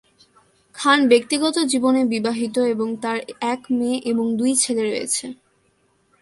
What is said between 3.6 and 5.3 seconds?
মেয়ে এবং দুই ছেলে রয়েছে।